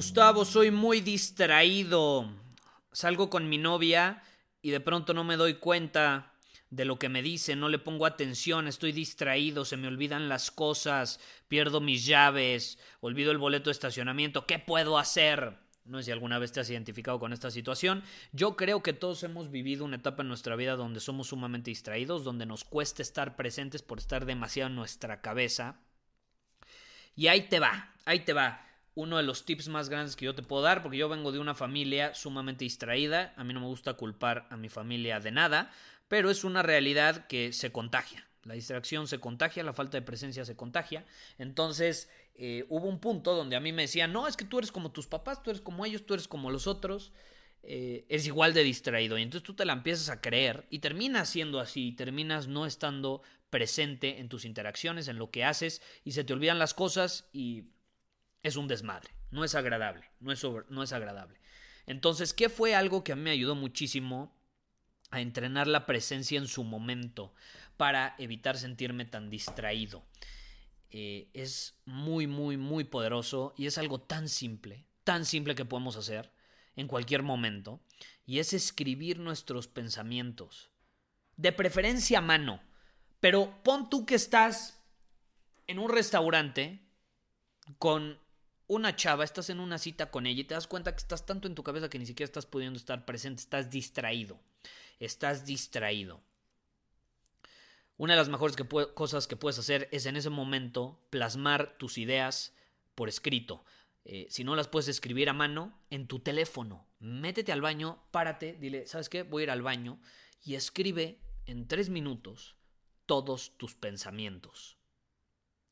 [0.00, 2.26] Gustavo, soy muy distraído.
[2.90, 4.22] Salgo con mi novia
[4.62, 6.32] y de pronto no me doy cuenta
[6.70, 10.50] de lo que me dice, no le pongo atención, estoy distraído, se me olvidan las
[10.50, 15.58] cosas, pierdo mis llaves, olvido el boleto de estacionamiento, ¿qué puedo hacer?
[15.84, 18.02] No sé si alguna vez te has identificado con esta situación.
[18.32, 22.24] Yo creo que todos hemos vivido una etapa en nuestra vida donde somos sumamente distraídos,
[22.24, 25.78] donde nos cuesta estar presentes por estar demasiado en nuestra cabeza.
[27.14, 30.34] Y ahí te va, ahí te va uno de los tips más grandes que yo
[30.34, 33.66] te puedo dar, porque yo vengo de una familia sumamente distraída, a mí no me
[33.66, 35.70] gusta culpar a mi familia de nada,
[36.08, 38.26] pero es una realidad que se contagia.
[38.44, 41.04] La distracción se contagia, la falta de presencia se contagia.
[41.38, 44.72] Entonces, eh, hubo un punto donde a mí me decían, no, es que tú eres
[44.72, 47.12] como tus papás, tú eres como ellos, tú eres como los otros,
[47.62, 49.18] eh, eres igual de distraído.
[49.18, 53.22] Y entonces tú te la empiezas a creer y terminas siendo así, terminas no estando
[53.50, 57.64] presente en tus interacciones, en lo que haces, y se te olvidan las cosas y
[58.42, 61.40] es un desmadre, no es agradable, no es, no es agradable.
[61.86, 64.36] Entonces, ¿qué fue algo que a mí me ayudó muchísimo
[65.10, 67.34] a entrenar la presencia en su momento
[67.76, 70.04] para evitar sentirme tan distraído?
[70.90, 75.96] Eh, es muy, muy, muy poderoso y es algo tan simple, tan simple que podemos
[75.96, 76.32] hacer
[76.76, 77.80] en cualquier momento,
[78.24, 80.70] y es escribir nuestros pensamientos,
[81.36, 82.62] de preferencia a mano,
[83.18, 84.80] pero pon tú que estás
[85.66, 86.80] en un restaurante
[87.78, 88.19] con
[88.70, 91.48] una chava, estás en una cita con ella y te das cuenta que estás tanto
[91.48, 94.38] en tu cabeza que ni siquiera estás pudiendo estar presente, estás distraído,
[95.00, 96.20] estás distraído.
[97.96, 98.56] Una de las mejores
[98.94, 102.54] cosas que puedes hacer es en ese momento plasmar tus ideas
[102.94, 103.64] por escrito.
[104.04, 106.86] Eh, si no las puedes escribir a mano, en tu teléfono.
[107.00, 109.24] Métete al baño, párate, dile, ¿sabes qué?
[109.24, 110.00] Voy a ir al baño
[110.44, 112.54] y escribe en tres minutos
[113.04, 114.76] todos tus pensamientos.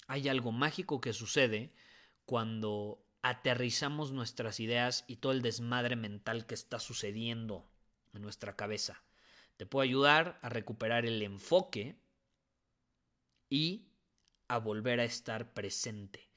[0.09, 1.73] Hay algo mágico que sucede
[2.28, 7.66] cuando aterrizamos nuestras ideas y todo el desmadre mental que está sucediendo
[8.12, 9.03] en nuestra cabeza.
[9.56, 11.97] Te puede ayudar a recuperar el enfoque
[13.49, 13.88] y
[14.47, 16.28] a volver a estar presente.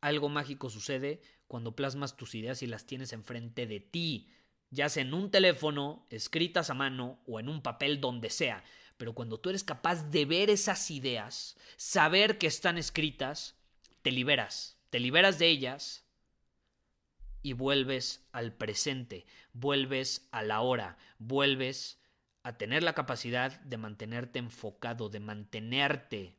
[0.00, 4.30] Algo mágico sucede cuando plasmas tus ideas y las tienes enfrente de ti,
[4.70, 8.62] ya sea en un teléfono, escritas a mano o en un papel donde sea.
[8.96, 13.56] Pero cuando tú eres capaz de ver esas ideas, saber que están escritas,
[14.02, 16.04] te liberas te liberas de ellas
[17.42, 21.98] y vuelves al presente, vuelves a la hora, vuelves
[22.42, 26.36] a tener la capacidad de mantenerte enfocado, de mantenerte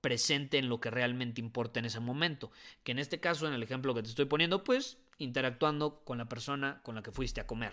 [0.00, 2.52] presente en lo que realmente importa en ese momento.
[2.84, 6.28] Que en este caso, en el ejemplo que te estoy poniendo, pues interactuando con la
[6.28, 7.72] persona con la que fuiste a comer.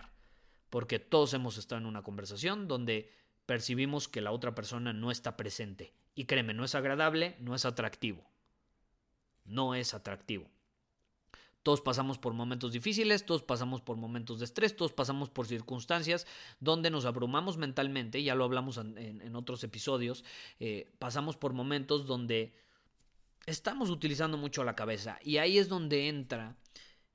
[0.69, 3.11] Porque todos hemos estado en una conversación donde
[3.45, 5.93] percibimos que la otra persona no está presente.
[6.15, 8.32] Y créeme, no es agradable, no es atractivo
[9.45, 10.49] no es atractivo.
[11.63, 16.27] Todos pasamos por momentos difíciles, todos pasamos por momentos de estrés, todos pasamos por circunstancias
[16.59, 20.25] donde nos abrumamos mentalmente, ya lo hablamos en, otros episodios,
[20.59, 22.53] eh, pasamos por momentos donde
[23.45, 26.57] estamos utilizando mucho la cabeza y ahí es donde entra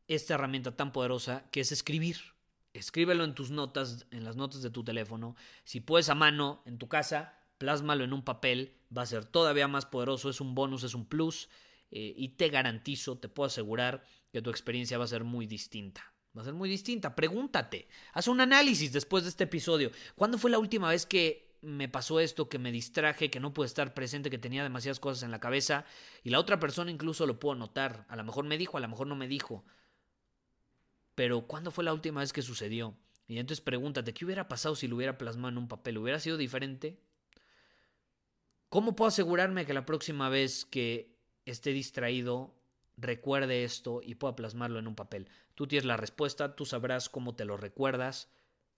[0.08, 2.16] esta herramienta tan poderosa que es escribir.
[2.72, 5.36] Escríbelo en tus notas, en las notas de tu teléfono.
[5.64, 9.68] Si puedes a mano en tu casa, plásmalo en un papel, va a ser todavía
[9.68, 11.48] más poderoso, es un bonus, es un plus.
[11.90, 16.14] Eh, y te garantizo, te puedo asegurar que tu experiencia va a ser muy distinta.
[16.36, 17.14] Va a ser muy distinta.
[17.14, 19.90] Pregúntate, haz un análisis después de este episodio.
[20.14, 23.66] ¿Cuándo fue la última vez que me pasó esto, que me distraje, que no pude
[23.66, 25.84] estar presente, que tenía demasiadas cosas en la cabeza?
[26.22, 28.04] Y la otra persona incluso lo puedo notar.
[28.08, 29.64] A lo mejor me dijo, a lo mejor no me dijo.
[31.14, 32.96] Pero ¿cuándo fue la última vez que sucedió?
[33.26, 35.98] Y entonces pregúntate, ¿qué hubiera pasado si lo hubiera plasmado en un papel?
[35.98, 37.02] ¿Hubiera sido diferente?
[38.68, 41.17] ¿Cómo puedo asegurarme que la próxima vez que
[41.50, 42.54] esté distraído,
[42.96, 45.28] recuerde esto y pueda plasmarlo en un papel.
[45.54, 48.28] Tú tienes la respuesta, tú sabrás cómo te lo recuerdas,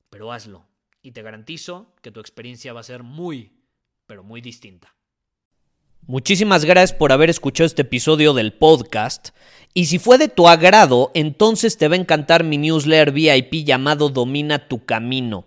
[0.08, 0.66] pero hazlo.
[1.02, 3.52] Y te garantizo que tu experiencia va a ser muy,
[4.06, 4.94] pero muy distinta.
[6.06, 9.30] Muchísimas gracias por haber escuchado este episodio del podcast.
[9.74, 14.08] Y si fue de tu agrado, entonces te va a encantar mi newsletter VIP llamado
[14.08, 15.46] Domina tu Camino.